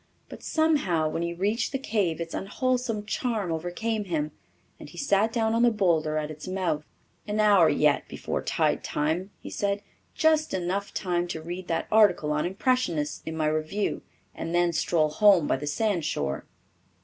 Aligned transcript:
But 0.29 0.41
somehow 0.41 1.07
when 1.09 1.21
he 1.21 1.31
reached 1.31 1.71
the 1.71 1.77
cave 1.77 2.19
its 2.19 2.33
unwholesome 2.33 3.05
charm 3.05 3.51
overcame 3.51 4.05
him, 4.05 4.31
and 4.79 4.89
he 4.89 4.97
sat 4.97 5.31
down 5.31 5.53
on 5.53 5.61
the 5.61 5.69
boulder 5.69 6.17
at 6.17 6.31
its 6.31 6.47
mouth. 6.47 6.83
"An 7.27 7.39
hour 7.39 7.69
yet 7.69 8.07
before 8.07 8.41
tide 8.41 8.83
time," 8.83 9.29
he 9.37 9.51
said. 9.51 9.83
"Just 10.15 10.55
enough 10.55 10.91
time 10.91 11.27
to 11.27 11.39
read 11.39 11.67
that 11.67 11.85
article 11.91 12.31
on 12.31 12.47
impressionists 12.47 13.21
in 13.27 13.37
my 13.37 13.45
review 13.45 14.01
and 14.33 14.55
then 14.55 14.73
stroll 14.73 15.11
home 15.11 15.45
by 15.45 15.57
the 15.57 15.67
sandshore." 15.67 16.45